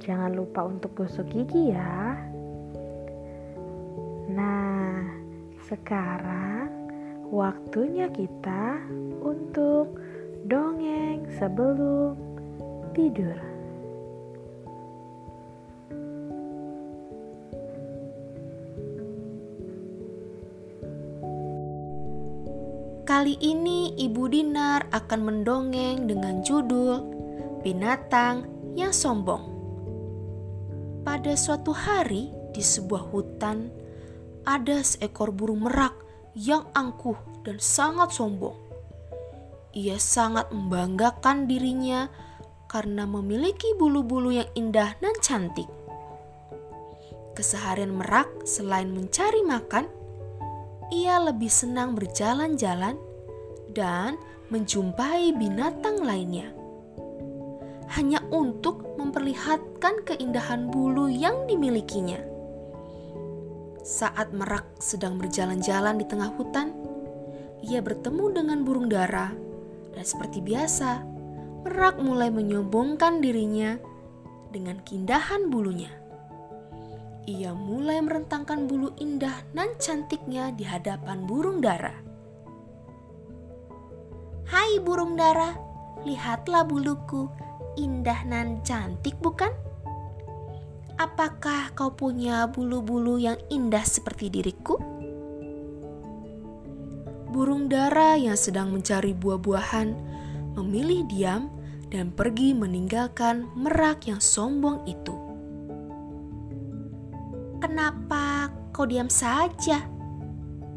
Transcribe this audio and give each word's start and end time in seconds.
jangan 0.00 0.32
lupa 0.32 0.64
untuk 0.64 0.96
gosok 0.96 1.28
gigi 1.28 1.76
ya. 1.76 2.16
Nah, 4.32 5.04
sekarang 5.68 6.72
waktunya 7.28 8.08
kita 8.08 8.80
untuk 9.20 10.00
dongeng 10.48 11.28
sebelum 11.36 12.16
tidur. 12.96 13.36
Kali 23.04 23.36
ini 23.42 23.92
Ibu 24.00 24.32
Dinar 24.32 24.88
akan 24.94 25.20
mendongeng 25.20 26.08
dengan 26.08 26.40
judul 26.40 27.04
Binatang 27.60 28.48
yang 28.78 28.94
Sombong. 28.94 29.59
Pada 31.00 31.32
suatu 31.32 31.72
hari 31.72 32.28
di 32.52 32.60
sebuah 32.60 33.08
hutan, 33.08 33.72
ada 34.44 34.84
seekor 34.84 35.32
burung 35.32 35.64
merak 35.64 35.96
yang 36.36 36.68
angkuh 36.76 37.16
dan 37.40 37.56
sangat 37.56 38.12
sombong. 38.12 38.56
Ia 39.72 39.96
sangat 39.96 40.52
membanggakan 40.52 41.48
dirinya 41.48 42.12
karena 42.68 43.08
memiliki 43.08 43.72
bulu-bulu 43.80 44.28
yang 44.28 44.50
indah 44.52 44.92
dan 45.00 45.16
cantik. 45.24 45.66
Keseharian 47.32 47.96
merak 47.96 48.28
selain 48.44 48.92
mencari 48.92 49.40
makan, 49.40 49.88
ia 50.92 51.16
lebih 51.16 51.48
senang 51.48 51.96
berjalan-jalan 51.96 53.00
dan 53.72 54.20
menjumpai 54.52 55.32
binatang 55.32 56.04
lainnya. 56.04 56.59
Hanya 57.90 58.22
untuk 58.30 58.96
memperlihatkan 58.98 60.06
keindahan 60.06 60.70
bulu 60.70 61.10
yang 61.10 61.46
dimilikinya. 61.50 62.22
Saat 63.82 64.30
merak 64.30 64.78
sedang 64.78 65.18
berjalan-jalan 65.18 65.98
di 65.98 66.06
tengah 66.06 66.30
hutan, 66.38 66.70
ia 67.66 67.82
bertemu 67.82 68.24
dengan 68.30 68.58
burung 68.62 68.86
dara, 68.86 69.34
dan 69.90 70.04
seperti 70.06 70.38
biasa, 70.38 71.02
merak 71.66 71.98
mulai 71.98 72.30
menyombongkan 72.30 73.18
dirinya 73.18 73.74
dengan 74.54 74.78
keindahan 74.86 75.50
bulunya 75.50 76.00
ia 77.30 77.54
mulai 77.54 78.02
merentangkan 78.02 78.66
bulu 78.66 78.90
indah 78.98 79.46
dan 79.54 79.70
cantiknya 79.78 80.50
di 80.50 80.66
hadapan 80.66 81.22
burung 81.28 81.62
dara. 81.62 81.94
Hai 84.50 84.82
burung 84.82 85.14
dara, 85.14 85.54
lihatlah 86.02 86.66
buluku, 86.66 87.30
indah 87.78 88.26
dan 88.26 88.62
cantik 88.64 89.14
bukan? 89.20 89.52
Apakah 91.00 91.72
kau 91.72 91.96
punya 91.96 92.44
bulu-bulu 92.44 93.16
yang 93.16 93.40
indah 93.48 93.80
seperti 93.80 94.28
diriku? 94.28 94.76
Burung 97.30 97.72
dara 97.72 98.20
yang 98.20 98.36
sedang 98.36 98.74
mencari 98.74 99.16
buah-buahan 99.16 99.88
memilih 100.60 101.08
diam 101.08 101.48
dan 101.88 102.12
pergi 102.12 102.52
meninggalkan 102.52 103.48
merak 103.56 104.04
yang 104.12 104.20
sombong 104.20 104.84
itu. 104.84 105.16
Kenapa 107.64 108.52
kau 108.74 108.84
diam 108.84 109.08
saja? 109.08 109.80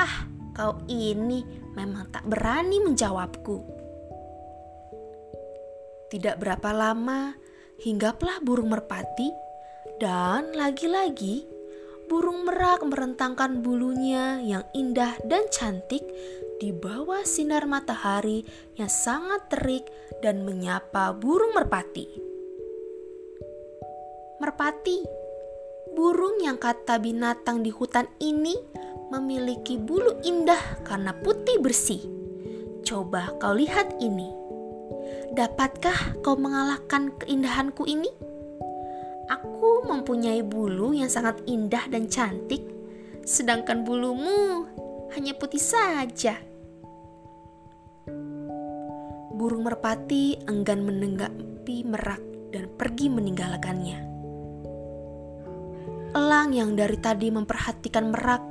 Ah, 0.00 0.24
kau 0.56 0.80
ini 0.88 1.44
memang 1.76 2.08
tak 2.08 2.24
berani 2.24 2.80
menjawabku. 2.80 3.75
Tidak 6.06 6.38
berapa 6.38 6.70
lama, 6.70 7.34
hinggaplah 7.82 8.38
burung 8.38 8.70
merpati, 8.70 9.34
dan 9.98 10.54
lagi-lagi 10.54 11.42
burung 12.06 12.46
merak 12.46 12.86
merentangkan 12.86 13.58
bulunya 13.66 14.38
yang 14.38 14.62
indah 14.70 15.18
dan 15.26 15.42
cantik 15.50 16.06
di 16.62 16.70
bawah 16.70 17.26
sinar 17.26 17.66
matahari 17.66 18.46
yang 18.78 18.88
sangat 18.88 19.50
terik 19.50 19.84
dan 20.22 20.46
menyapa 20.46 21.10
burung 21.12 21.52
merpati. 21.58 22.06
Merpati, 24.38 24.98
burung 25.98 26.38
yang 26.38 26.56
kata 26.60 27.02
binatang 27.02 27.66
di 27.66 27.74
hutan 27.74 28.06
ini 28.22 28.54
memiliki 29.10 29.74
bulu 29.74 30.22
indah 30.22 30.86
karena 30.86 31.10
putih 31.18 31.58
bersih. 31.58 32.02
Coba 32.86 33.34
kau 33.42 33.58
lihat 33.58 33.98
ini. 33.98 34.45
Dapatkah 35.34 36.22
kau 36.22 36.38
mengalahkan 36.38 37.10
keindahanku 37.18 37.82
ini? 37.88 38.06
Aku 39.26 39.82
mempunyai 39.82 40.46
bulu 40.46 40.94
yang 40.94 41.10
sangat 41.10 41.42
indah 41.50 41.82
dan 41.90 42.06
cantik, 42.06 42.62
sedangkan 43.26 43.82
bulumu 43.82 44.70
hanya 45.18 45.34
putih 45.34 45.58
saja. 45.58 46.38
Burung 49.34 49.66
merpati 49.66 50.38
enggan 50.46 50.86
menanggapi 50.86 51.82
merak 51.82 52.22
dan 52.54 52.70
pergi 52.78 53.10
meninggalkannya. 53.10 53.98
Elang 56.14 56.54
yang 56.54 56.78
dari 56.78 56.96
tadi 57.02 57.34
memperhatikan 57.34 58.14
merak 58.14 58.42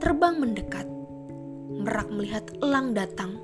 terbang 0.00 0.40
mendekat. 0.40 0.88
Merak 1.76 2.08
melihat 2.08 2.42
elang 2.64 2.96
datang, 2.96 3.36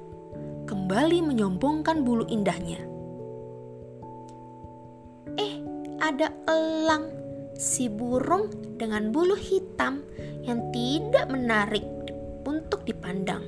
kembali 0.72 1.20
menyombongkan 1.20 2.00
bulu 2.00 2.24
indahnya. 2.32 2.80
Eh, 5.36 5.60
ada 6.00 6.32
elang, 6.48 7.12
si 7.52 7.92
burung 7.92 8.48
dengan 8.80 9.12
bulu 9.12 9.36
hitam 9.36 10.00
yang 10.48 10.72
tidak 10.72 11.28
menarik 11.28 11.84
untuk 12.48 12.88
dipandang. 12.88 13.44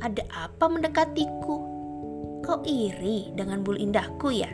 Ada 0.00 0.24
apa 0.32 0.64
mendekatiku? 0.64 1.56
Kau 2.40 2.64
iri 2.64 3.36
dengan 3.36 3.60
bulu 3.60 3.76
indahku 3.76 4.32
ya? 4.32 4.48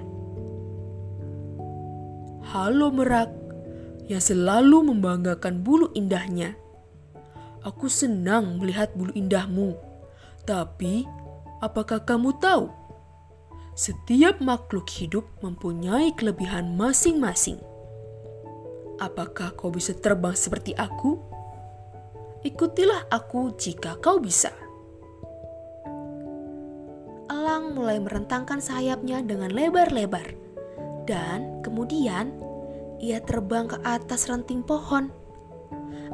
Halo 2.50 2.90
merak, 2.90 3.30
yang 4.10 4.18
selalu 4.18 4.90
membanggakan 4.90 5.62
bulu 5.62 5.94
indahnya. 5.94 6.58
Aku 7.62 7.86
senang 7.86 8.58
melihat 8.58 8.90
bulu 8.98 9.14
indahmu, 9.14 9.78
tapi 10.42 11.06
apakah 11.60 12.04
kamu 12.04 12.36
tahu? 12.36 12.68
Setiap 13.76 14.40
makhluk 14.40 14.88
hidup 14.88 15.28
mempunyai 15.44 16.16
kelebihan 16.16 16.76
masing-masing. 16.80 17.60
Apakah 18.96 19.52
kau 19.52 19.68
bisa 19.68 19.92
terbang 19.92 20.32
seperti 20.32 20.72
aku? 20.72 21.20
Ikutilah 22.40 23.12
aku 23.12 23.52
jika 23.60 24.00
kau 24.00 24.16
bisa. 24.16 24.48
Elang 27.28 27.76
mulai 27.76 28.00
merentangkan 28.00 28.64
sayapnya 28.64 29.20
dengan 29.20 29.52
lebar-lebar, 29.52 30.32
dan 31.04 31.60
kemudian 31.60 32.32
ia 32.96 33.20
terbang 33.20 33.68
ke 33.68 33.76
atas 33.84 34.32
ranting 34.32 34.64
pohon. 34.64 35.12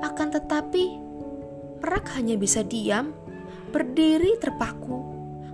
Akan 0.02 0.34
tetapi, 0.34 0.98
merak 1.78 2.10
hanya 2.18 2.34
bisa 2.34 2.66
diam, 2.66 3.14
berdiri 3.70 4.34
terpaku, 4.42 5.11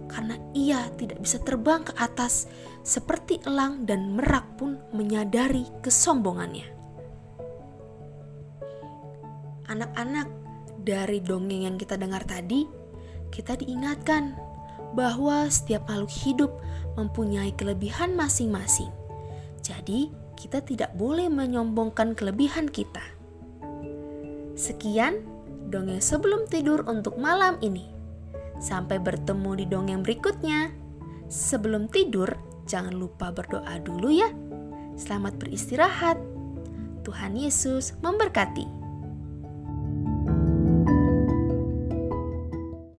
karena 0.08 0.40
ia 0.56 0.88
tidak 0.96 1.20
bisa 1.20 1.38
terbang 1.44 1.84
ke 1.84 1.92
atas 2.00 2.48
seperti 2.82 3.38
elang 3.44 3.84
dan 3.84 4.16
merak 4.16 4.44
pun 4.56 4.80
menyadari 4.96 5.68
kesombongannya. 5.84 6.64
Anak-anak, 9.68 10.28
dari 10.80 11.20
dongeng 11.20 11.68
yang 11.68 11.76
kita 11.76 12.00
dengar 12.00 12.24
tadi, 12.24 12.64
kita 13.28 13.60
diingatkan 13.60 14.32
bahwa 14.96 15.44
setiap 15.52 15.84
makhluk 15.84 16.08
hidup 16.24 16.52
mempunyai 16.96 17.52
kelebihan 17.52 18.16
masing-masing. 18.16 18.88
Jadi, 19.60 20.08
kita 20.38 20.64
tidak 20.64 20.96
boleh 20.96 21.28
menyombongkan 21.28 22.16
kelebihan 22.16 22.72
kita. 22.72 23.04
Sekian 24.56 25.20
dongeng 25.68 26.00
sebelum 26.00 26.48
tidur 26.48 26.88
untuk 26.88 27.20
malam 27.20 27.60
ini. 27.60 27.97
Sampai 28.58 28.98
bertemu 28.98 29.50
di 29.54 29.64
dongeng 29.70 30.02
berikutnya. 30.02 30.74
Sebelum 31.30 31.86
tidur, 31.86 32.30
jangan 32.66 32.94
lupa 32.94 33.30
berdoa 33.30 33.78
dulu 33.78 34.10
ya. 34.10 34.30
Selamat 34.98 35.38
beristirahat. 35.38 36.18
Tuhan 37.06 37.38
Yesus 37.38 37.94
memberkati. 38.02 38.66